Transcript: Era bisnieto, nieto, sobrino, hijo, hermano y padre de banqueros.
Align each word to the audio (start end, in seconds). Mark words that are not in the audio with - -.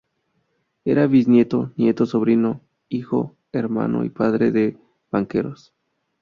Era 0.83 1.05
bisnieto, 1.05 1.73
nieto, 1.77 2.07
sobrino, 2.07 2.59
hijo, 2.89 3.37
hermano 3.51 4.03
y 4.03 4.09
padre 4.09 4.51
de 4.51 4.75
banqueros. 5.11 5.75